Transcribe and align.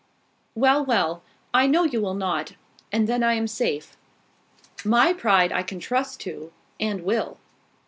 "Well, 0.55 0.83
well! 0.83 1.21
I 1.53 1.67
know 1.67 1.83
you 1.83 2.01
will 2.01 2.15
not: 2.15 2.53
and 2.91 3.07
then 3.07 3.21
I 3.21 3.35
am 3.35 3.45
safe. 3.45 3.97
My 4.83 5.13
pride 5.13 5.51
I 5.51 5.61
can 5.61 5.79
trust 5.79 6.19
to, 6.21 6.51
and 6.79 7.01
I 7.01 7.03
will." 7.03 7.37